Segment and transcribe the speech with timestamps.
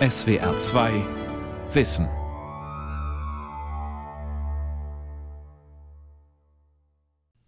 [0.00, 1.04] SWR 2
[1.72, 2.08] Wissen.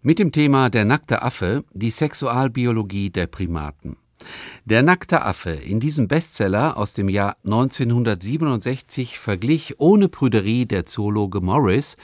[0.01, 3.96] Mit dem Thema Der nackte Affe, die Sexualbiologie der Primaten.
[4.65, 11.40] Der nackte Affe in diesem Bestseller aus dem Jahr 1967 verglich ohne Prüderie der Zoologe
[11.40, 11.97] Morris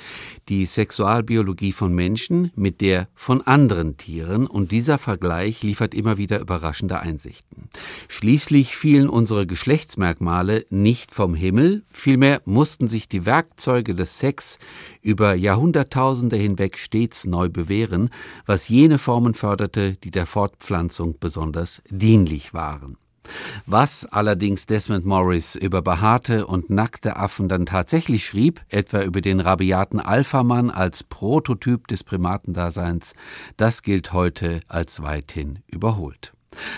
[0.49, 6.41] die Sexualbiologie von Menschen mit der von anderen Tieren und dieser Vergleich liefert immer wieder
[6.41, 7.69] überraschende Einsichten.
[8.09, 14.59] Schließlich fielen unsere Geschlechtsmerkmale nicht vom Himmel, vielmehr mussten sich die Werkzeuge des Sex
[15.01, 18.11] über Jahrhunderttausende hinweg stets neu bewähren,
[18.47, 22.99] was jene Formen förderte, die der Fortpflanzung besonders dienlich waren.
[23.65, 29.41] Was allerdings Desmond Morris über behaarte und nackte Affen dann tatsächlich schrieb, etwa über den
[29.41, 33.15] rabiaten Alphamann als Prototyp des Primatendaseins,
[33.57, 36.35] das gilt heute als weithin überholt.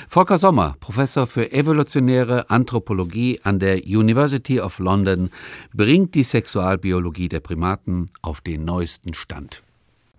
[0.08, 5.30] Volker Sommer, Professor für evolutionäre Anthropologie an der University of London,
[5.72, 9.64] bringt die Sexualbiologie der Primaten auf den neuesten Stand.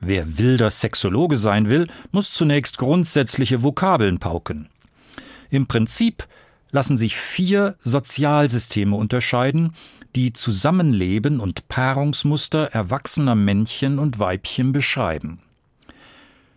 [0.02, 4.68] Wer wilder Sexologe sein will, muss zunächst grundsätzliche Vokabeln pauken.
[5.50, 6.28] Im Prinzip
[6.72, 9.74] lassen sich vier Sozialsysteme unterscheiden,
[10.16, 15.40] die Zusammenleben und Paarungsmuster erwachsener Männchen und Weibchen beschreiben.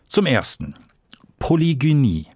[0.07, 0.75] Zum ersten
[1.39, 2.27] Polygynie,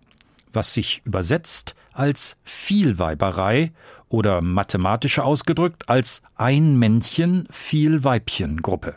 [0.52, 3.72] was sich übersetzt als Vielweiberei
[4.08, 8.94] oder mathematischer ausgedrückt als ein Männchen, viel Weibchen Gruppe.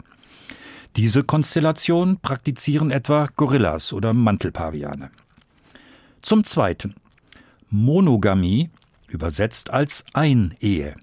[0.96, 5.12] Diese Konstellation praktizieren etwa Gorillas oder Mantelpaviane.
[6.22, 6.96] Zum zweiten
[7.76, 8.70] Monogamie,
[9.10, 10.96] übersetzt als Einehe.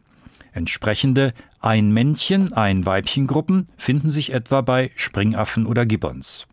[0.53, 6.47] Entsprechende Ein-Männchen, Ein-Weibchen-Gruppen finden sich etwa bei Springaffen oder Gibbons.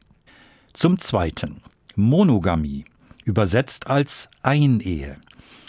[0.73, 1.61] Zum zweiten
[1.95, 2.83] Monogamie,
[3.23, 5.15] übersetzt als Einehe.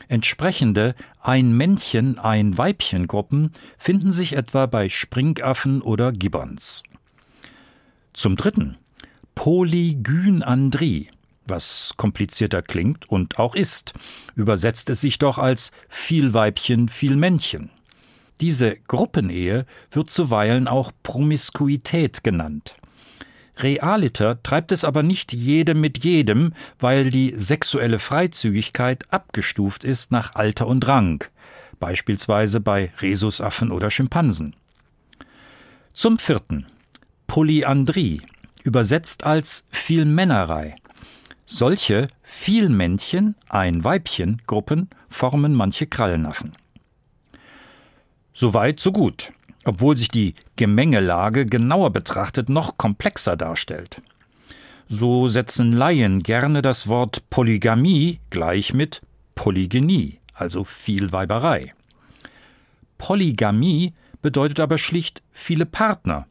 [0.08, 6.82] Entsprechende Ein-Männchen, Ein-Weibchen-Gruppen finden sich etwa bei Springaffen oder Gibbons.
[8.12, 8.78] Zum dritten
[9.36, 11.08] Polygynandrie,
[11.50, 13.92] was komplizierter klingt und auch ist,
[14.34, 17.70] übersetzt es sich doch als viel Weibchen, viel Männchen.
[18.40, 22.76] Diese Gruppenehe wird zuweilen auch Promiskuität genannt.
[23.58, 30.34] Realiter treibt es aber nicht jedem mit jedem, weil die sexuelle Freizügigkeit abgestuft ist nach
[30.34, 31.22] Alter und Rang,
[31.78, 34.56] beispielsweise bei Rhesusaffen oder Schimpansen.
[35.92, 36.66] Zum vierten
[37.26, 38.22] Polyandrie,
[38.64, 40.74] übersetzt als Vielmännerei.
[41.52, 46.52] Solche Vielmännchen, ein Weibchen Gruppen formen manche Krallenaffen.
[48.32, 49.32] Soweit, so gut,
[49.64, 54.00] obwohl sich die Gemengelage genauer betrachtet noch komplexer darstellt.
[54.88, 59.02] So setzen Laien gerne das Wort Polygamie gleich mit
[59.34, 61.74] Polygynie, also Vielweiberei.
[62.96, 66.28] Polygamie bedeutet aber schlicht viele Partner,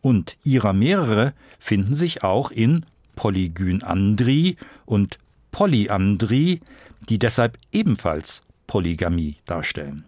[0.00, 2.86] und ihrer mehrere finden sich auch in
[3.16, 4.56] Polygynandrie
[4.86, 5.18] und
[5.50, 6.60] Polyandrie,
[7.08, 10.04] die deshalb ebenfalls Polygamie darstellen.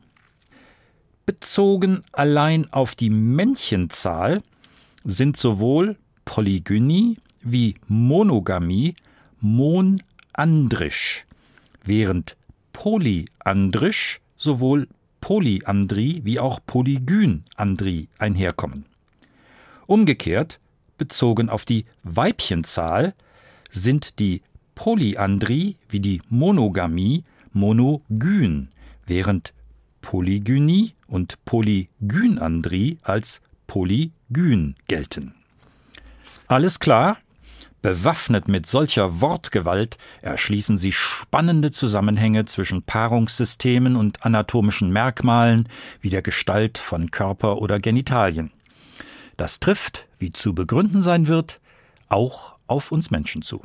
[1.27, 4.43] Bezogen allein auf die Männchenzahl
[5.05, 8.95] sind sowohl Polygynie wie Monogamie
[9.41, 11.27] monandrisch,
[11.83, 12.37] während
[12.73, 14.89] polyandrisch sowohl
[15.21, 18.85] Polyandrie wie auch Polygynandrie einherkommen.
[19.87, 20.61] Umgekehrt
[20.99, 23.15] bezogen auf die Weibchenzahl
[23.71, 24.43] sind die
[24.75, 28.69] Polyandrie wie die Monogamie monogyn,
[29.07, 29.53] während
[30.01, 35.35] Polygynie und Polygynandrie als polygyn gelten.
[36.47, 37.19] Alles klar?
[37.81, 45.69] Bewaffnet mit solcher Wortgewalt erschließen sie spannende Zusammenhänge zwischen Paarungssystemen und anatomischen Merkmalen
[46.01, 48.53] wie der Gestalt von Körper oder Genitalien.
[49.37, 51.61] Das trifft, wie zu begründen sein wird,
[52.09, 53.63] auch auf uns Menschen zu.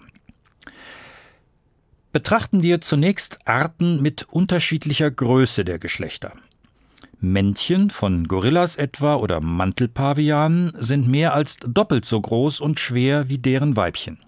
[2.11, 6.33] Betrachten wir zunächst Arten mit unterschiedlicher Größe der Geschlechter.
[7.21, 13.37] Männchen von Gorillas etwa oder Mantelpavianen sind mehr als doppelt so groß und schwer wie
[13.37, 14.19] deren Weibchen.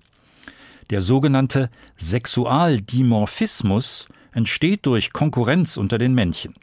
[0.89, 6.55] Der sogenannte Sexualdimorphismus entsteht durch Konkurrenz unter den Männchen.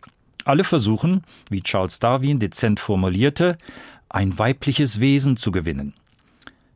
[0.47, 3.59] Alle versuchen, wie Charles Darwin dezent formulierte,
[4.09, 5.95] ein weibliches Wesen zu gewinnen.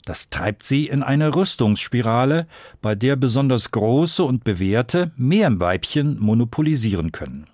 [0.04, 2.46] Das treibt sie in eine Rüstungsspirale,
[2.80, 7.46] bei der besonders große und bewährte mehr Weibchen monopolisieren können.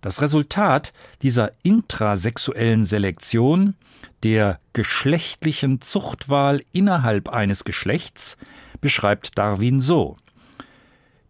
[0.00, 0.92] Das Resultat
[1.22, 3.74] dieser intrasexuellen Selektion,
[4.22, 8.38] der geschlechtlichen Zuchtwahl innerhalb eines Geschlechts,
[8.80, 10.16] beschreibt Darwin so.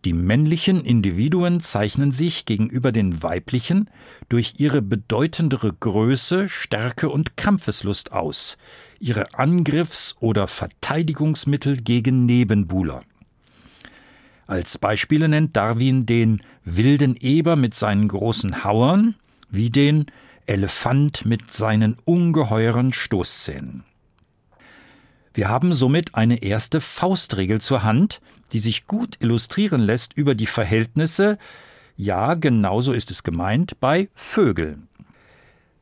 [0.07, 3.91] Die männlichen Individuen zeichnen sich gegenüber den weiblichen
[4.31, 8.57] durch ihre bedeutendere Größe, Stärke und Kampfeslust aus,
[8.99, 13.03] ihre Angriffs- oder Verteidigungsmittel gegen Nebenbuhler.
[14.47, 19.17] Als Beispiele nennt Darwin den wilden Eber mit seinen großen Hauern
[19.51, 20.07] wie den
[20.47, 23.85] Elefant mit seinen ungeheuren Stoßzähnen.
[25.35, 28.21] Wir haben somit eine erste Faustregel zur Hand,
[28.53, 31.39] die sich gut illustrieren lässt über die Verhältnisse,
[31.97, 34.89] ja, genauso ist es gemeint, bei Vögeln.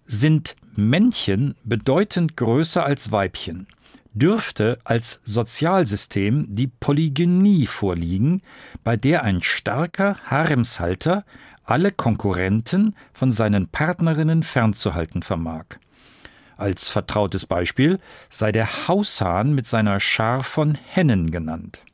[0.05, 3.69] Sind Männchen bedeutend größer als Weibchen,
[4.15, 8.43] dürfte als Sozialsystem die Polygynie vorliegen,
[8.83, 11.25] bei der ein starker Haremshalter
[11.63, 15.67] alle Konkurrenten von seinen Partnerinnen fernzuhalten vermag.
[16.57, 21.85] Als vertrautes Beispiel sei der Haushahn mit seiner Schar von Hennen genannt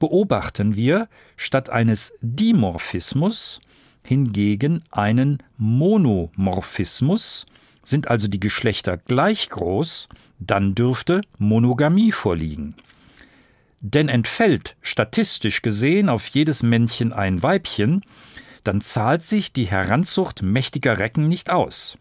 [0.00, 3.60] beobachten wir statt eines Dimorphismus
[4.02, 7.46] hingegen einen Monomorphismus,
[7.84, 10.08] sind also die Geschlechter gleich groß,
[10.40, 12.74] dann dürfte Monogamie vorliegen.
[13.80, 18.02] Denn entfällt statistisch gesehen auf jedes Männchen ein Weibchen,
[18.64, 21.96] dann zahlt sich die Heranzucht mächtiger Recken nicht aus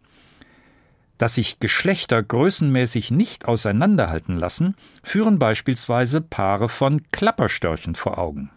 [1.20, 8.50] dass sich Geschlechter größenmäßig nicht auseinanderhalten lassen, führen beispielsweise Paare von Klapperstörchen vor Augen.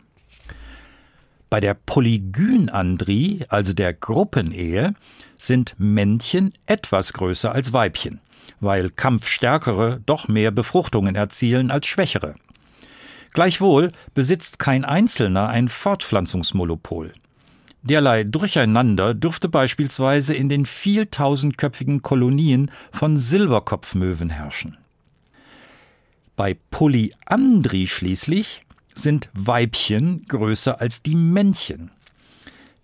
[1.51, 4.95] Bei der Polygynandrie, also der Gruppenehe,
[5.37, 8.21] sind Männchen etwas größer als Weibchen,
[8.61, 12.37] weil Kampfstärkere doch mehr Befruchtungen erzielen als Schwächere.
[13.35, 17.13] Gleichwohl besitzt kein Einzelner ein Fortpflanzungsmonopol.
[17.83, 24.77] Derlei Durcheinander dürfte beispielsweise in den vieltausendköpfigen Kolonien von Silberkopfmöwen herrschen.
[26.37, 28.63] Bei Polyandrie schließlich
[28.95, 31.91] sind Weibchen größer als die Männchen.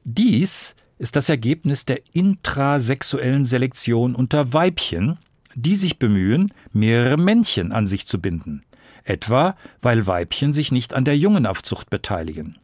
[0.05, 5.19] Dies ist das Ergebnis der intrasexuellen Selektion unter Weibchen,
[5.55, 8.65] die sich bemühen, mehrere Männchen an sich zu binden,
[9.05, 12.57] etwa weil Weibchen sich nicht an der Jungenaufzucht beteiligen.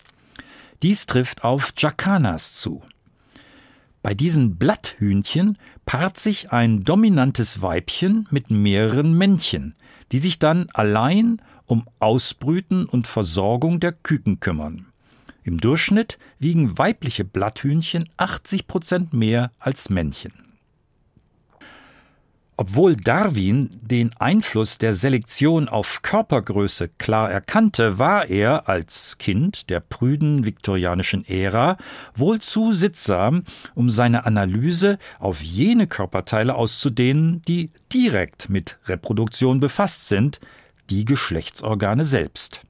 [0.82, 2.82] Dies trifft auf Jakanas zu.
[4.02, 5.56] Bei diesen Blatthühnchen
[5.86, 9.74] paart sich ein dominantes Weibchen mit mehreren Männchen,
[10.12, 14.86] die sich dann allein um Ausbrüten und Versorgung der Küken kümmern.
[15.42, 20.43] Im Durchschnitt wiegen weibliche Blatthühnchen 80 Prozent mehr als Männchen.
[22.56, 29.80] Obwohl Darwin den Einfluss der Selektion auf Körpergröße klar erkannte, war er als Kind der
[29.80, 31.76] prüden viktorianischen Ära
[32.14, 33.42] wohl zu sittsam,
[33.74, 40.38] um seine Analyse auf jene Körperteile auszudehnen, die direkt mit Reproduktion befasst sind,
[40.90, 42.60] die Geschlechtsorgane selbst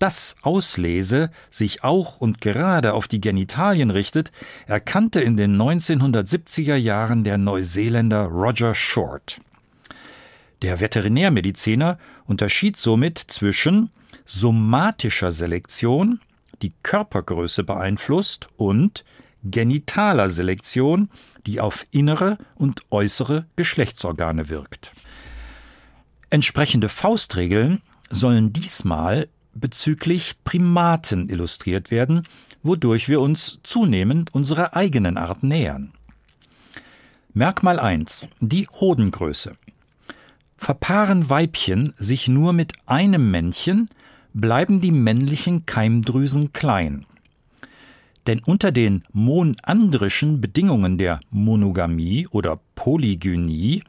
[0.00, 4.32] das Auslese sich auch und gerade auf die Genitalien richtet,
[4.66, 9.40] erkannte in den 1970er Jahren der Neuseeländer Roger Short.
[10.62, 13.90] Der Veterinärmediziner unterschied somit zwischen
[14.24, 16.20] somatischer Selektion,
[16.62, 19.04] die Körpergröße beeinflusst, und
[19.42, 21.10] genitaler Selektion,
[21.46, 24.92] die auf innere und äußere Geschlechtsorgane wirkt.
[26.28, 29.28] Entsprechende Faustregeln sollen diesmal
[29.60, 32.22] bezüglich Primaten illustriert werden,
[32.62, 35.92] wodurch wir uns zunehmend unserer eigenen Art nähern.
[37.32, 38.26] Merkmal 1.
[38.40, 39.56] Die Hodengröße.
[40.56, 43.86] Verpaaren Weibchen sich nur mit einem Männchen,
[44.34, 47.06] bleiben die männlichen Keimdrüsen klein.
[48.26, 53.82] Denn unter den monandrischen Bedingungen der Monogamie oder Polygynie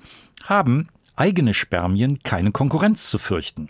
[0.44, 3.70] haben eigene Spermien keine Konkurrenz zu fürchten.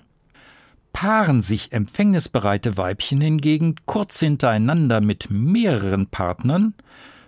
[0.94, 6.74] Paaren sich empfängnisbereite Weibchen hingegen kurz hintereinander mit mehreren Partnern,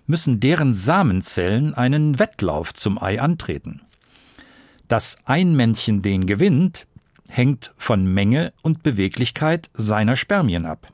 [0.05, 3.82] müssen deren Samenzellen einen Wettlauf zum Ei antreten.
[4.88, 6.88] Dass ein Männchen den gewinnt,
[7.29, 10.88] hängt von Menge und Beweglichkeit seiner Spermien ab.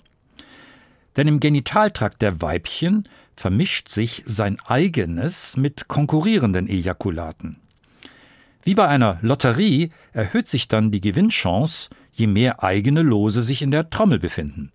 [1.18, 3.04] Denn im Genitaltrakt der Weibchen
[3.36, 7.58] vermischt sich sein eigenes mit konkurrierenden Ejakulaten.
[8.64, 13.72] Wie bei einer Lotterie erhöht sich dann die Gewinnchance, je mehr eigene Lose sich in
[13.72, 14.72] der Trommel befinden.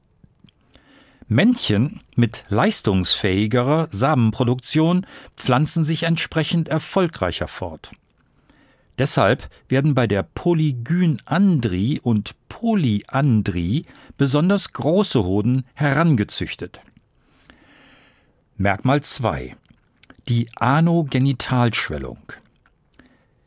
[1.28, 7.92] Männchen mit leistungsfähigerer Samenproduktion pflanzen sich entsprechend erfolgreicher fort.
[8.98, 13.86] Deshalb werden bei der Polygynandrie und Polyandrie
[14.16, 16.80] besonders große Hoden herangezüchtet.
[18.56, 19.56] Merkmal 2.
[20.28, 22.18] Die Anogenitalschwellung.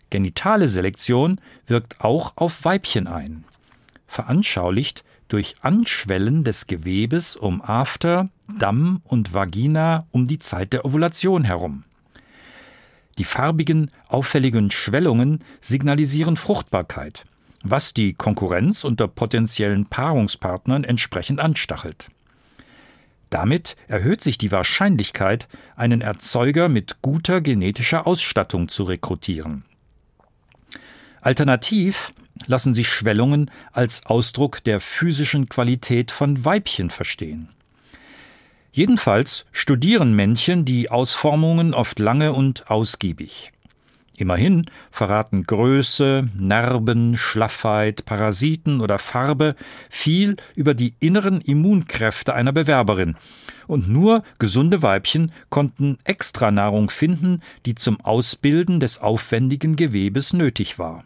[0.09, 3.45] Genitale Selektion wirkt auch auf Weibchen ein.
[4.07, 11.43] Veranschaulicht durch Anschwellen des Gewebes um After, Damm und Vagina um die Zeit der Ovulation
[11.43, 11.83] herum.
[13.17, 17.25] Die farbigen, auffälligen Schwellungen signalisieren Fruchtbarkeit,
[17.63, 22.09] was die Konkurrenz unter potenziellen Paarungspartnern entsprechend anstachelt.
[23.29, 29.65] Damit erhöht sich die Wahrscheinlichkeit, einen Erzeuger mit guter genetischer Ausstattung zu rekrutieren.
[31.21, 32.13] Alternativ
[32.45, 37.49] lassen sich Schwellungen als Ausdruck der physischen Qualität von Weibchen verstehen.
[38.71, 43.51] Jedenfalls studieren Männchen die Ausformungen oft lange und ausgiebig.
[44.15, 49.55] Immerhin verraten Größe, Narben, Schlaffheit, Parasiten oder Farbe
[49.89, 53.15] viel über die inneren Immunkräfte einer Bewerberin,
[53.67, 61.03] und nur gesunde Weibchen konnten Extranahrung finden, die zum Ausbilden des aufwendigen Gewebes nötig war.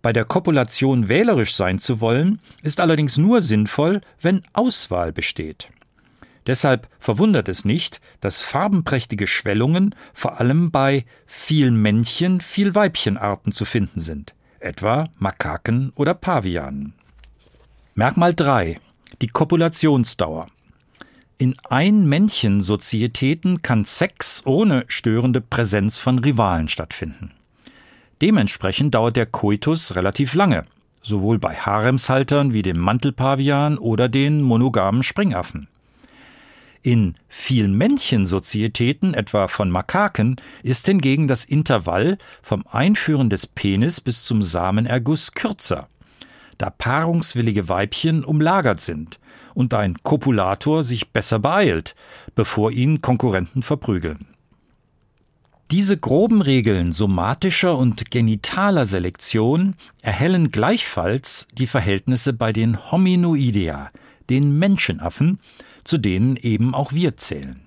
[0.00, 5.68] Bei der Kopulation wählerisch sein zu wollen, ist allerdings nur sinnvoll, wenn Auswahl besteht.
[6.46, 13.64] Deshalb verwundert es nicht, dass farbenprächtige Schwellungen vor allem bei viel Männchen, viel Weibchenarten zu
[13.66, 16.94] finden sind, etwa Makaken oder Pavianen.
[17.94, 18.80] Merkmal 3.
[19.20, 20.46] Die Kopulationsdauer.
[21.36, 27.32] In Ein-Männchen-Sozietäten kann Sex ohne störende Präsenz von Rivalen stattfinden.
[28.20, 30.64] Dementsprechend dauert der Koitus relativ lange,
[31.02, 35.68] sowohl bei Haremshaltern wie dem Mantelpavian oder den monogamen Springaffen.
[36.82, 44.42] In Vielmännchensozietäten, etwa von Makaken, ist hingegen das Intervall vom Einführen des Penis bis zum
[44.42, 45.88] Samenerguss kürzer,
[46.56, 49.18] da paarungswillige Weibchen umlagert sind
[49.54, 51.94] und ein Kopulator sich besser beeilt,
[52.34, 54.26] bevor ihn Konkurrenten verprügeln.
[55.70, 63.90] Diese groben Regeln somatischer und genitaler Selektion erhellen gleichfalls die Verhältnisse bei den Hominoidea,
[64.30, 65.40] den Menschenaffen,
[65.84, 67.60] zu denen eben auch wir zählen.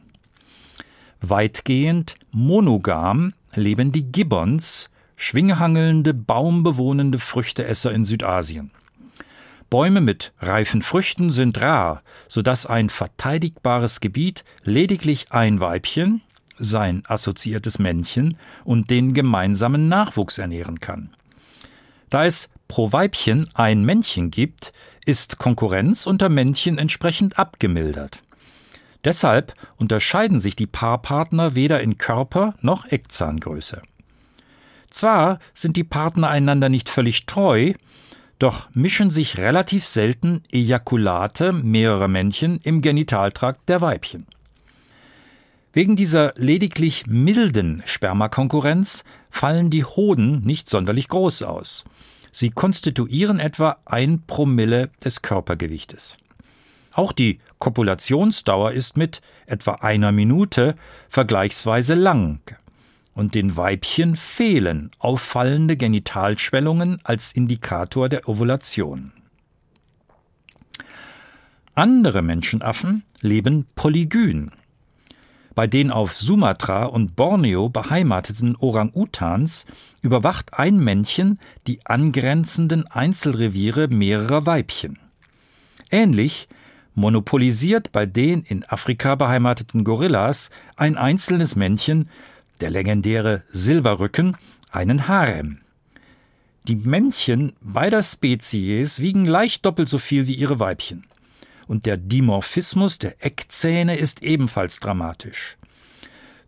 [1.22, 8.72] Weitgehend monogam leben die Gibbons, schwinghangelnde, baumbewohnende Früchteesser in Südasien.
[9.70, 16.22] Bäume mit reifen Früchten sind rar, so dass ein verteidigbares Gebiet lediglich ein Weibchen,
[16.62, 21.10] sein assoziiertes Männchen und den gemeinsamen Nachwuchs ernähren kann.
[22.10, 24.72] Da es pro Weibchen ein Männchen gibt,
[25.06, 28.24] ist Konkurrenz unter Männchen entsprechend abgemildert.
[29.04, 33.82] Deshalb unterscheiden sich die Paarpartner weder in Körper noch Eckzahngröße.
[34.90, 37.74] Zwar sind die Partner einander nicht völlig treu,
[38.38, 44.28] doch mischen sich relativ selten Ejakulate mehrerer Männchen im Genitaltrakt der Weibchen.
[45.74, 51.86] Wegen dieser lediglich milden Spermakonkurrenz fallen die Hoden nicht sonderlich groß aus.
[52.32, 56.18] Sie konstituieren etwa ein Promille des Körpergewichtes.
[56.94, 60.76] Auch die Kopulationsdauer ist mit etwa einer Minute
[61.10, 62.42] vergleichsweise lang.
[63.14, 69.14] Und den Weibchen fehlen auffallende Genitalschwellungen als Indikator der Ovulation.
[71.76, 74.52] Andere Menschenaffen leben polygyn,
[75.54, 79.66] bei den auf Sumatra und Borneo beheimateten Orang-Utans
[80.02, 84.98] überwacht ein Männchen die angrenzenden Einzelreviere mehrerer Weibchen.
[85.92, 86.48] Ähnlich
[86.96, 92.10] monopolisiert bei den in Afrika beheimateten Gorillas ein einzelnes Männchen,
[92.62, 94.38] der legendäre Silberrücken,
[94.72, 95.60] einen Harem.
[96.68, 101.06] Die Männchen beider Spezies wiegen leicht doppelt so viel wie ihre Weibchen
[101.72, 105.56] und der Dimorphismus der Eckzähne ist ebenfalls dramatisch.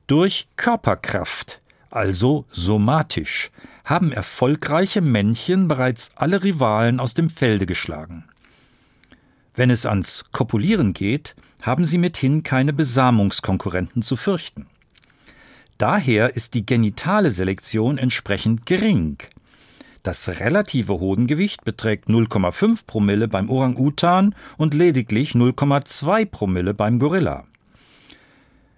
[0.05, 3.49] Durch Körperkraft, also somatisch,
[3.85, 8.25] haben erfolgreiche Männchen bereits alle Rivalen aus dem Felde geschlagen.
[9.55, 14.67] Wenn es ans Kopulieren geht, haben sie mithin keine Besamungskonkurrenten zu fürchten.
[15.77, 19.19] Daher ist die genitale Selektion entsprechend gering.
[20.03, 27.45] Das relative Hodengewicht beträgt 0,5 Promille beim Orang-Utan und lediglich 0,2 Promille beim Gorilla.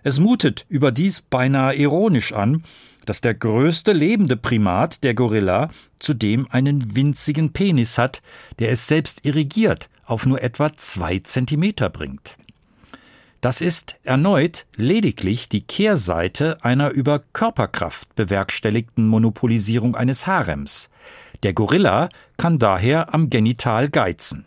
[0.03, 2.63] Es mutet überdies beinahe ironisch an,
[3.07, 8.21] dass der größte lebende Primat, der Gorilla, zudem einen winzigen Penis hat,
[8.59, 12.37] der es selbst irrigiert auf nur etwa zwei Zentimeter bringt.
[13.45, 20.89] Das ist erneut lediglich die Kehrseite einer über Körperkraft bewerkstelligten Monopolisierung eines Harems.
[21.43, 24.45] Der Gorilla kann daher am Genital geizen.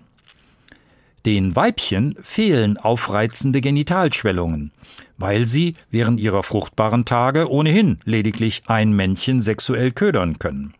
[1.25, 4.73] Den Weibchen fehlen aufreizende Genitalschwellungen,
[5.17, 10.75] weil sie während ihrer fruchtbaren Tage ohnehin lediglich ein Männchen sexuell ködern können.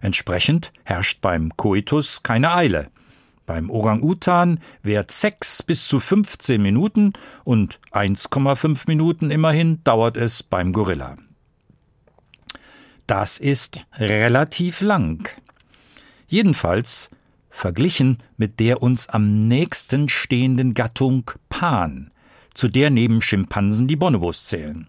[0.00, 2.88] Entsprechend herrscht beim Koitus keine Eile.
[3.46, 7.12] Beim Orang-Utan währt Sex bis zu 15 Minuten
[7.44, 11.16] und 1,5 Minuten immerhin dauert es beim Gorilla.
[13.06, 15.28] Das ist relativ lang.
[16.26, 17.10] Jedenfalls
[17.50, 22.10] verglichen mit der uns am nächsten stehenden Gattung Pan,
[22.54, 24.88] zu der neben Schimpansen die Bonobos zählen.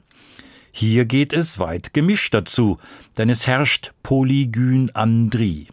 [0.72, 2.80] Hier geht es weit gemischter zu,
[3.18, 5.68] denn es herrscht Polygynandrie.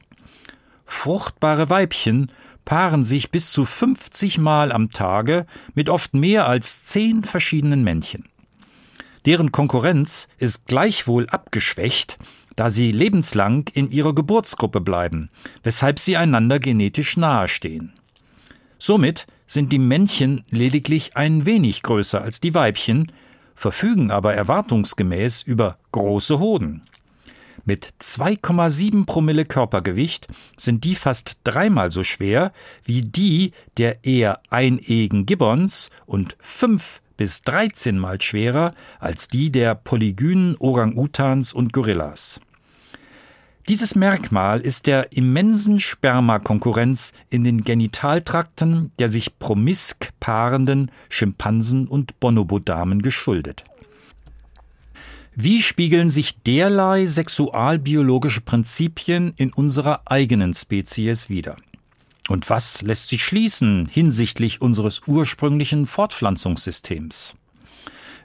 [0.84, 2.30] Fruchtbare Weibchen
[2.64, 8.24] paaren sich bis zu 50 Mal am Tage mit oft mehr als zehn verschiedenen Männchen.
[9.24, 12.18] Deren Konkurrenz ist gleichwohl abgeschwächt,
[12.56, 15.30] da sie lebenslang in ihrer Geburtsgruppe bleiben,
[15.62, 17.92] weshalb sie einander genetisch nahestehen.
[18.78, 23.12] Somit sind die Männchen lediglich ein wenig größer als die Weibchen,
[23.54, 26.82] verfügen aber erwartungsgemäß über große Hoden.
[27.64, 30.26] Mit 2,7 Promille Körpergewicht
[30.56, 32.52] sind die fast dreimal so schwer
[32.84, 39.76] wie die der eher einägigen Gibbons und fünf bis 13 mal schwerer als die der
[39.76, 42.40] polygynen Orang-Utans und Gorillas.
[43.68, 52.18] Dieses Merkmal ist der immensen Spermakonkurrenz in den Genitaltrakten der sich promisk paarenden Schimpansen und
[52.18, 53.62] Bonobodamen geschuldet.
[55.34, 61.56] Wie spiegeln sich derlei sexualbiologische Prinzipien in unserer eigenen Spezies wider?
[62.28, 67.34] Und was lässt sich schließen hinsichtlich unseres ursprünglichen Fortpflanzungssystems?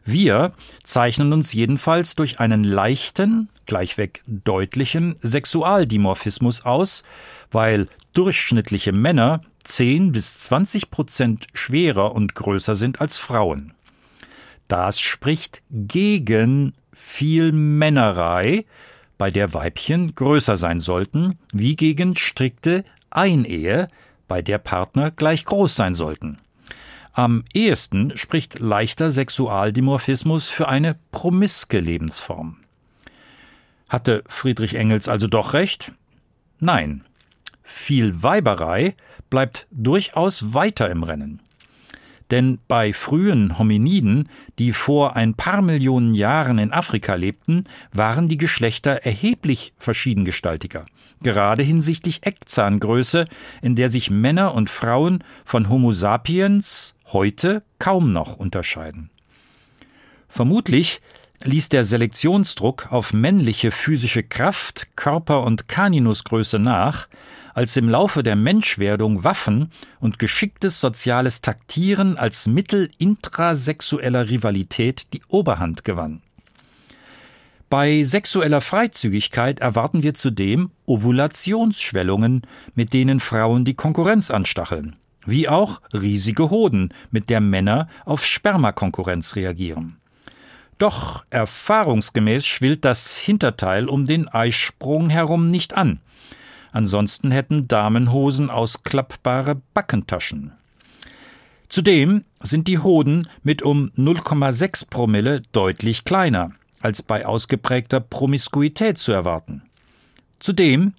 [0.03, 0.51] Wir
[0.83, 7.03] zeichnen uns jedenfalls durch einen leichten, gleichweg deutlichen Sexualdimorphismus aus,
[7.51, 13.73] weil durchschnittliche Männer 10 bis 20 Prozent schwerer und größer sind als Frauen.
[14.67, 18.65] Das spricht gegen viel Männerei,
[19.17, 23.87] bei der Weibchen größer sein sollten, wie gegen strikte Einehe,
[24.27, 26.39] bei der Partner gleich groß sein sollten.
[27.13, 32.57] Am ehesten spricht leichter Sexualdimorphismus für eine promiske Lebensform.
[33.89, 35.93] Hatte Friedrich Engels also doch recht?
[36.59, 37.03] Nein.
[37.63, 38.95] Viel Weiberei
[39.29, 41.41] bleibt durchaus weiter im Rennen.
[42.31, 48.37] Denn bei frühen Hominiden, die vor ein paar Millionen Jahren in Afrika lebten, waren die
[48.37, 50.85] Geschlechter erheblich verschiedengestaltiger,
[51.21, 53.25] gerade hinsichtlich Eckzahngröße,
[53.61, 59.09] in der sich Männer und Frauen von Homo sapiens heute kaum noch unterscheiden.
[60.27, 61.01] Vermutlich
[61.43, 67.07] ließ der Selektionsdruck auf männliche physische Kraft, Körper und Kaninusgröße nach,
[67.57, 75.23] als im Laufe der Menschwerdung Waffen und geschicktes soziales Taktieren als Mittel intrasexueller Rivalität die
[75.27, 76.21] Oberhand gewann.
[77.67, 82.43] Bei sexueller Freizügigkeit erwarten wir zudem Ovulationsschwellungen,
[82.75, 89.35] mit denen Frauen die Konkurrenz anstacheln, wie auch riesige Hoden, mit der Männer auf Spermakonkurrenz
[89.35, 89.97] reagieren.
[90.77, 96.01] Doch erfahrungsgemäß schwillt das Hinterteil um den Eisprung herum nicht an.
[96.71, 100.53] Ansonsten hätten Damenhosen ausklappbare Backentaschen.
[101.69, 106.51] Zudem sind die Hoden mit um 0,6 Promille deutlich kleiner
[106.81, 109.63] als bei ausgeprägter Promiskuität zu erwarten.
[110.39, 110.93] Zudem,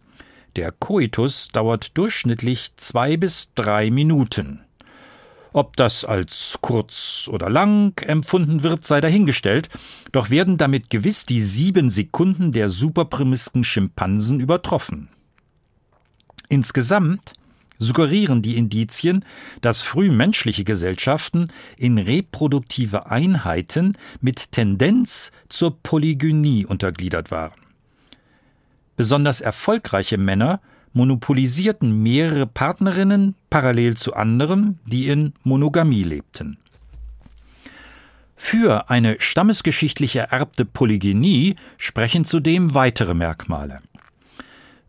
[0.57, 4.61] der Koitus dauert durchschnittlich zwei bis drei Minuten.
[5.53, 9.69] Ob das als kurz oder lang empfunden wird, sei dahingestellt,
[10.13, 15.09] doch werden damit gewiss die sieben Sekunden der superprimisken Schimpansen übertroffen.
[16.49, 17.35] Insgesamt
[17.79, 19.25] suggerieren die Indizien,
[19.61, 27.61] dass frühmenschliche Gesellschaften in reproduktive Einheiten mit Tendenz zur Polygynie untergliedert waren.
[28.97, 30.61] Besonders erfolgreiche Männer
[30.93, 36.59] monopolisierten mehrere Partnerinnen parallel zu anderen, die in Monogamie lebten.
[38.35, 43.81] Für eine stammesgeschichtlich ererbte Polygynie sprechen zudem weitere Merkmale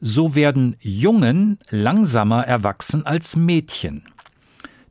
[0.02, 4.04] so werden Jungen langsamer erwachsen als Mädchen.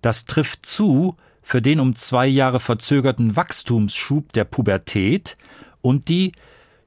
[0.03, 5.37] Das trifft zu für den um zwei Jahre verzögerten Wachstumsschub der Pubertät
[5.81, 6.33] und die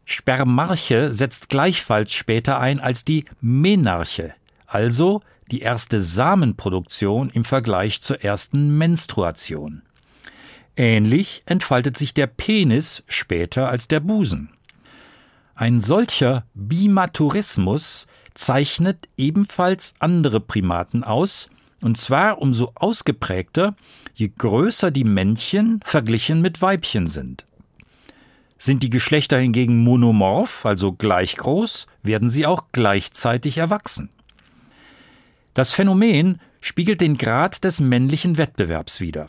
[0.05, 4.33] Spermarche setzt gleichfalls später ein als die Menarche,
[4.67, 9.81] also die erste Samenproduktion im Vergleich zur ersten Menstruation.
[10.77, 14.51] Ähnlich entfaltet sich der Penis später als der Busen.
[15.61, 23.75] Ein solcher Bimaturismus zeichnet ebenfalls andere Primaten aus, und zwar umso ausgeprägter,
[24.15, 27.45] je größer die Männchen verglichen mit Weibchen sind.
[28.57, 34.09] Sind die Geschlechter hingegen monomorph, also gleich groß, werden sie auch gleichzeitig erwachsen.
[35.53, 39.27] Das Phänomen spiegelt den Grad des männlichen Wettbewerbs wider.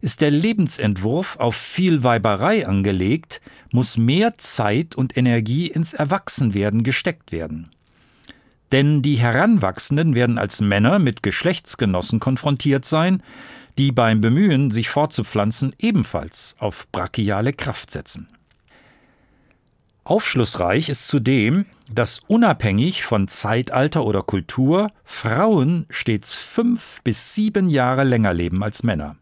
[0.00, 7.32] Ist der Lebensentwurf auf viel Weiberei angelegt, muss mehr Zeit und Energie ins Erwachsenwerden gesteckt
[7.32, 7.70] werden.
[8.72, 13.22] Denn die Heranwachsenden werden als Männer mit Geschlechtsgenossen konfrontiert sein,
[13.78, 18.28] die beim Bemühen, sich fortzupflanzen, ebenfalls auf brachiale Kraft setzen.
[20.04, 28.04] Aufschlussreich ist zudem, dass unabhängig von Zeitalter oder Kultur Frauen stets fünf bis sieben Jahre
[28.04, 29.16] länger leben als Männer.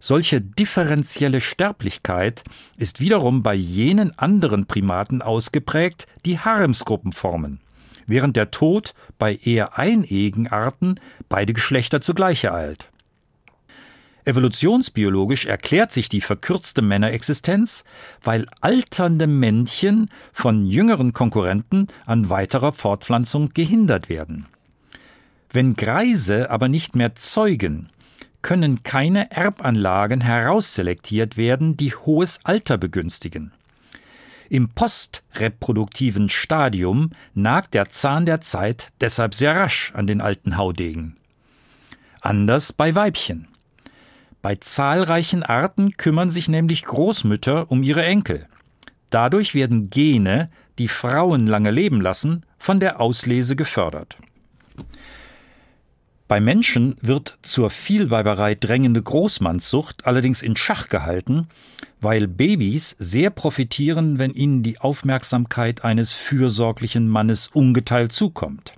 [0.00, 2.44] Solche differenzielle Sterblichkeit
[2.76, 7.60] ist wiederum bei jenen anderen Primaten ausgeprägt, die Haremsgruppen formen,
[8.06, 12.88] während der Tod bei eher einehigen Arten beide Geschlechter zugleich ereilt.
[14.24, 17.82] Evolutionsbiologisch erklärt sich die verkürzte Männerexistenz,
[18.22, 24.46] weil alternde Männchen von jüngeren Konkurrenten an weiterer Fortpflanzung gehindert werden.
[25.50, 27.88] Wenn Greise aber nicht mehr zeugen,
[28.42, 33.52] können keine Erbanlagen herausselektiert werden, die hohes Alter begünstigen.
[34.50, 41.16] Im postreproduktiven Stadium nagt der Zahn der Zeit deshalb sehr rasch an den alten Haudegen.
[42.20, 43.48] Anders bei Weibchen.
[44.40, 48.46] Bei zahlreichen Arten kümmern sich nämlich Großmütter um ihre Enkel.
[49.10, 54.16] Dadurch werden Gene, die Frauen lange leben lassen, von der Auslese gefördert.
[56.28, 61.48] Bei Menschen wird zur Vielweiberei drängende Großmannssucht allerdings in Schach gehalten,
[62.02, 68.74] weil Babys sehr profitieren, wenn ihnen die Aufmerksamkeit eines fürsorglichen Mannes ungeteilt zukommt.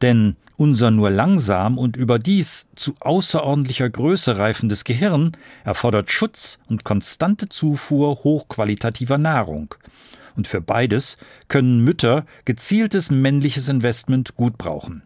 [0.00, 5.32] Denn unser nur langsam und überdies zu außerordentlicher Größe reifendes Gehirn
[5.64, 9.74] erfordert Schutz und konstante Zufuhr hochqualitativer Nahrung.
[10.36, 15.02] Und für beides können Mütter gezieltes männliches Investment gut brauchen.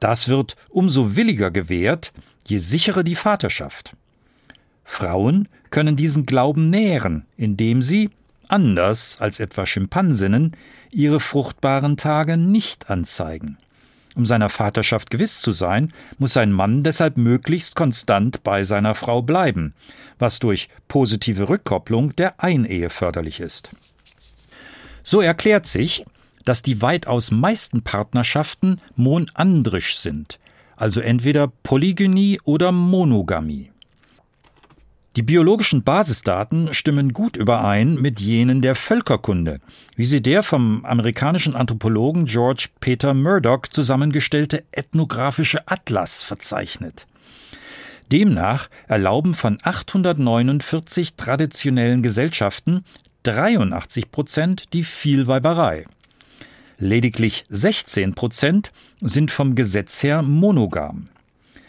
[0.00, 2.12] Das wird umso williger gewährt,
[2.46, 3.94] je sicherer die Vaterschaft.
[4.84, 8.10] Frauen können diesen Glauben nähren, indem sie,
[8.48, 10.56] anders als etwa Schimpansinnen,
[10.90, 13.56] ihre fruchtbaren Tage nicht anzeigen.
[14.16, 19.22] Um seiner Vaterschaft gewiss zu sein, muss ein Mann deshalb möglichst konstant bei seiner Frau
[19.22, 19.74] bleiben,
[20.18, 23.70] was durch positive Rückkopplung der Einehe förderlich ist.
[25.04, 26.04] So erklärt sich,
[26.44, 30.38] dass die weitaus meisten Partnerschaften monandrisch sind,
[30.76, 33.70] also entweder Polygynie oder Monogamie.
[35.16, 39.58] Die biologischen Basisdaten stimmen gut überein mit jenen der Völkerkunde,
[39.96, 47.08] wie sie der vom amerikanischen Anthropologen George Peter Murdoch zusammengestellte ethnographische Atlas verzeichnet.
[48.12, 52.84] Demnach erlauben von 849 traditionellen Gesellschaften
[53.24, 55.86] 83 Prozent die Vielweiberei.
[56.82, 61.08] Lediglich 16 Prozent sind vom Gesetz her monogam.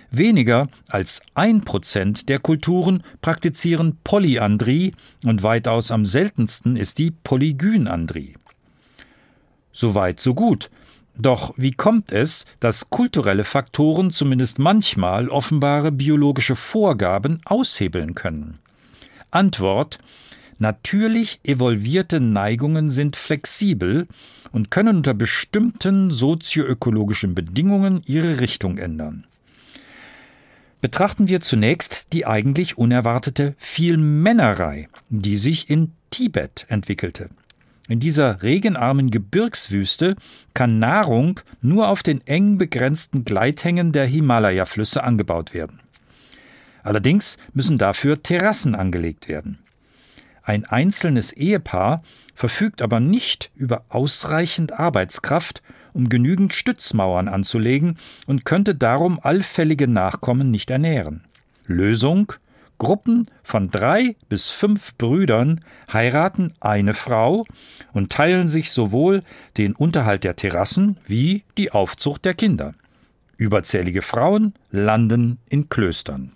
[0.09, 4.93] Weniger als ein Prozent der Kulturen praktizieren Polyandrie
[5.25, 8.35] und weitaus am seltensten ist die Polygynandrie.
[9.73, 10.69] Soweit so gut.
[11.17, 18.59] Doch wie kommt es, dass kulturelle Faktoren zumindest manchmal offenbare biologische Vorgaben aushebeln können?
[19.29, 19.99] Antwort
[20.61, 24.07] Natürlich evolvierte Neigungen sind flexibel
[24.51, 29.25] und können unter bestimmten sozioökologischen Bedingungen ihre Richtung ändern.
[30.81, 37.29] Betrachten wir zunächst die eigentlich unerwartete Vielmännerei, die sich in Tibet entwickelte.
[37.87, 40.15] In dieser regenarmen Gebirgswüste
[40.53, 45.81] kann Nahrung nur auf den eng begrenzten Gleithängen der Himalaya-Flüsse angebaut werden.
[46.83, 49.59] Allerdings müssen dafür Terrassen angelegt werden.
[50.43, 52.01] Ein einzelnes Ehepaar
[52.35, 55.61] verfügt aber nicht über ausreichend Arbeitskraft,
[55.93, 61.25] um genügend Stützmauern anzulegen und könnte darum allfällige Nachkommen nicht ernähren.
[61.65, 62.33] Lösung
[62.81, 65.63] Gruppen von drei bis fünf Brüdern
[65.93, 67.45] heiraten eine Frau
[67.93, 69.21] und teilen sich sowohl
[69.57, 72.73] den Unterhalt der Terrassen wie die Aufzucht der Kinder.
[73.37, 76.31] Überzählige Frauen landen in Klöstern.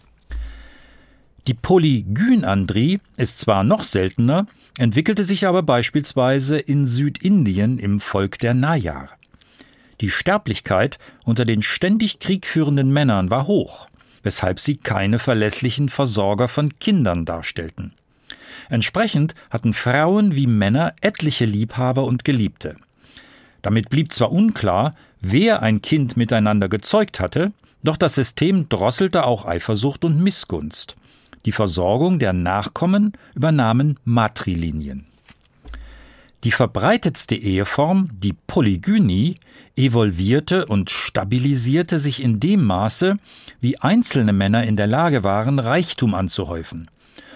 [1.47, 4.45] Die Polygynandrie ist zwar noch seltener,
[4.77, 9.09] entwickelte sich aber beispielsweise in Südindien im Volk der Nayar.
[10.01, 13.87] Die Sterblichkeit unter den ständig kriegführenden Männern war hoch,
[14.23, 17.93] weshalb sie keine verlässlichen Versorger von Kindern darstellten.
[18.69, 22.75] Entsprechend hatten Frauen wie Männer etliche Liebhaber und Geliebte.
[23.61, 27.51] Damit blieb zwar unklar, wer ein Kind miteinander gezeugt hatte,
[27.83, 30.95] doch das System drosselte auch Eifersucht und Missgunst.
[31.45, 35.05] Die Versorgung der Nachkommen übernahmen Matrilinien.
[36.43, 39.37] Die verbreitetste Eheform, die Polygynie,
[39.75, 43.17] evolvierte und stabilisierte sich in dem Maße,
[43.61, 46.89] wie einzelne Männer in der Lage waren, Reichtum anzuhäufen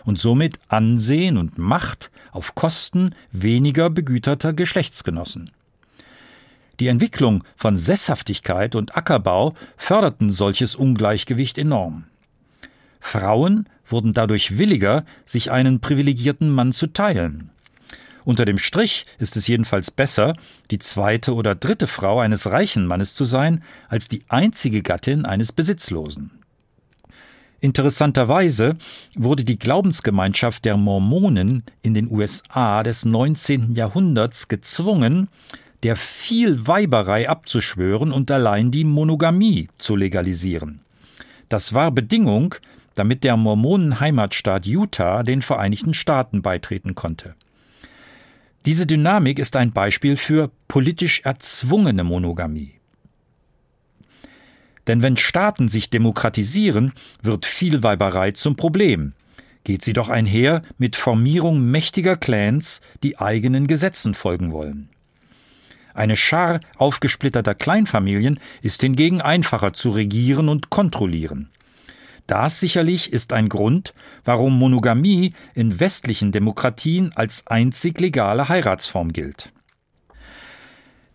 [0.06, 5.52] und somit Ansehen und Macht auf Kosten weniger begüterter Geschlechtsgenossen.
[6.80, 12.06] Die Entwicklung von Sesshaftigkeit und Ackerbau förderten solches Ungleichgewicht enorm.
[13.00, 17.49] Frauen wurden dadurch williger, sich einen privilegierten Mann zu teilen.
[18.25, 20.34] Unter dem Strich ist es jedenfalls besser,
[20.71, 25.52] die zweite oder dritte Frau eines reichen Mannes zu sein, als die einzige Gattin eines
[25.52, 26.32] Besitzlosen.
[27.62, 28.78] Interessanterweise
[29.15, 33.73] wurde die Glaubensgemeinschaft der Mormonen in den USA des 19.
[33.75, 35.28] Jahrhunderts gezwungen,
[35.84, 40.80] der Vielweiberei abzuschwören und allein die Monogamie zu legalisieren.
[41.49, 42.56] Das war Bedingung,
[42.95, 47.36] damit der Mormonenheimatstaat Utah den Vereinigten Staaten beitreten konnte.
[48.65, 52.75] Diese Dynamik ist ein Beispiel für politisch erzwungene Monogamie.
[54.88, 59.13] Denn wenn Staaten sich demokratisieren, wird Vielweiberei zum Problem.
[59.63, 64.89] Geht sie doch einher mit Formierung mächtiger Clans, die eigenen Gesetzen folgen wollen.
[65.93, 71.49] Eine Schar aufgesplitterter Kleinfamilien ist hingegen einfacher zu regieren und kontrollieren.
[72.29, 79.51] Das sicherlich ist ein Grund, warum Monogamie in westlichen Demokratien als einzig legale Heiratsform gilt.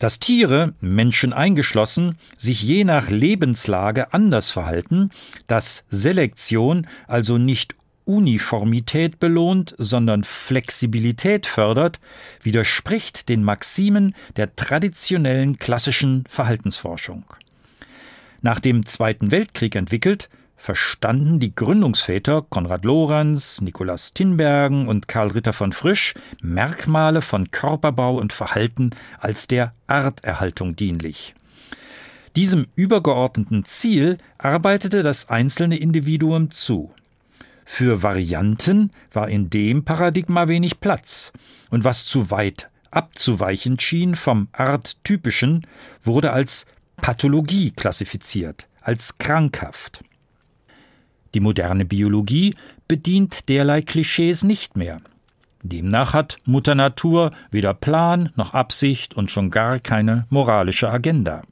[0.01, 5.11] Dass Tiere, Menschen eingeschlossen, sich je nach Lebenslage anders verhalten,
[5.47, 12.01] dass Selektion also nicht Uniformität belohnt, sondern Flexibilität fördert,
[12.43, 17.25] widerspricht den Maximen der traditionellen klassischen Verhaltensforschung.
[18.43, 20.29] Nach dem Zweiten Weltkrieg entwickelt,
[20.65, 28.17] verstanden die Gründungsväter Konrad Lorenz, Nikolaus Tinbergen und Karl Ritter von Frisch Merkmale von Körperbau
[28.17, 31.35] und Verhalten als der Arterhaltung dienlich.
[32.35, 36.95] Diesem übergeordneten Ziel arbeitete das einzelne Individuum zu.
[37.67, 41.35] Für Varianten war in dem Paradigma wenig Platz,
[41.69, 45.67] und was zu weit abzuweichen schien vom Arttypischen,
[46.03, 46.65] wurde als
[46.97, 50.03] Pathologie klassifiziert, als krankhaft.
[51.35, 52.55] Die moderne Biologie
[52.89, 55.01] bedient derlei Klischees nicht mehr.
[55.63, 61.43] Demnach hat Mutter Natur weder Plan noch Absicht und schon gar keine moralische Agenda.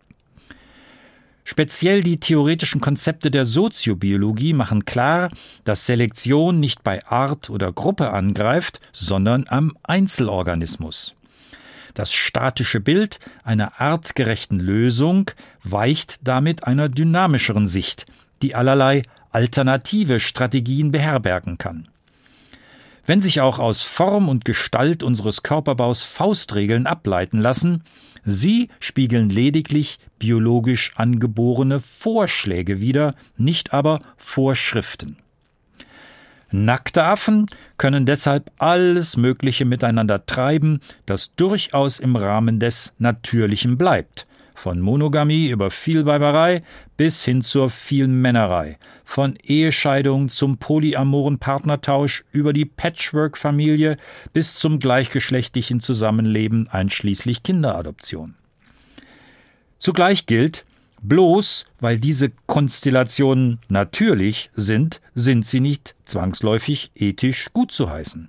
[1.44, 5.30] Speziell die theoretischen Konzepte der Soziobiologie machen klar,
[5.64, 11.14] dass Selektion nicht bei Art oder Gruppe angreift, sondern am Einzelorganismus.
[11.94, 15.30] Das statische Bild einer artgerechten Lösung
[15.64, 18.06] weicht damit einer dynamischeren Sicht,
[18.40, 21.88] die allerlei alternative Strategien beherbergen kann.
[23.04, 27.82] Wenn sich auch aus Form und Gestalt unseres Körperbaus Faustregeln ableiten lassen,
[28.24, 35.16] sie spiegeln lediglich biologisch angeborene Vorschläge wider, nicht aber Vorschriften.
[36.52, 37.46] Nackte Affen
[37.78, 44.26] können deshalb alles Mögliche miteinander treiben, das durchaus im Rahmen des Natürlichen bleibt,
[44.62, 46.62] von Monogamie über Vielweiberei
[46.96, 53.96] bis hin zur Vielmännerei, von Ehescheidung zum polyamoren Partnertausch über die Patchwork-Familie
[54.32, 58.36] bis zum gleichgeschlechtlichen Zusammenleben einschließlich Kinderadoption.
[59.80, 60.64] Zugleich gilt,
[61.02, 68.28] bloß weil diese Konstellationen natürlich sind, sind sie nicht zwangsläufig ethisch gut zu heißen.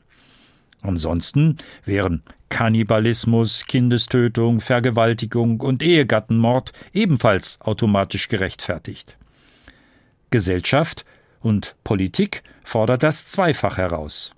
[0.82, 9.18] Ansonsten wären Kannibalismus, Kindestötung, Vergewaltigung und Ehegattenmord ebenfalls automatisch gerechtfertigt.
[10.30, 11.04] Gesellschaft
[11.42, 14.36] und Politik fordert das zweifach heraus.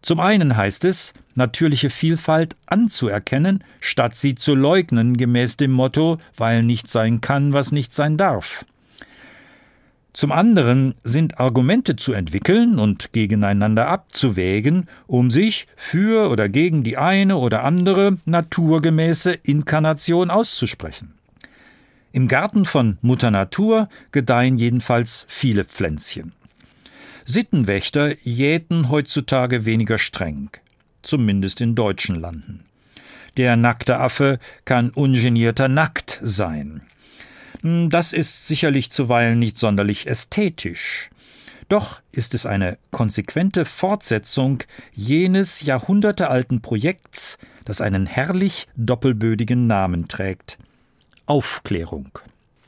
[0.00, 6.62] Zum einen heißt es, natürliche Vielfalt anzuerkennen, statt sie zu leugnen, gemäß dem Motto, weil
[6.62, 8.64] nicht sein kann, was nicht sein darf.
[10.16, 16.96] Zum anderen sind Argumente zu entwickeln und gegeneinander abzuwägen, um sich für oder gegen die
[16.96, 21.12] eine oder andere naturgemäße Inkarnation auszusprechen.
[22.12, 26.32] Im Garten von Mutter Natur gedeihen jedenfalls viele Pflänzchen.
[27.26, 30.48] Sittenwächter jäten heutzutage weniger streng,
[31.02, 32.64] zumindest in deutschen Landen.
[33.36, 36.80] Der nackte Affe kann ungenierter nackt sein.
[37.62, 41.10] Hm, das ist sicherlich zuweilen nicht sonderlich ästhetisch.
[41.68, 50.58] Doch ist es eine konsequente Fortsetzung jenes jahrhundertealten Projekts, das einen herrlich doppelbödigen Namen trägt
[51.26, 52.20] Aufklärung.